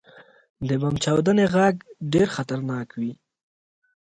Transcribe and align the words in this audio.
•د 0.67 0.69
بم 0.81 0.95
چاودنې 1.03 1.45
ږغ 1.53 1.75
ډېر 2.13 2.27
خطرناک 2.35 2.87
وي. 2.99 3.13